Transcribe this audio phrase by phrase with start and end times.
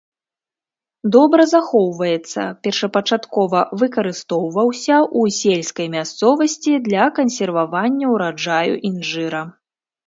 [1.15, 9.47] Добра захоўваецца, першапачаткова выкарыстоўваўся ў сельскай мясцовасці для кансервавання ўраджаю інжыра.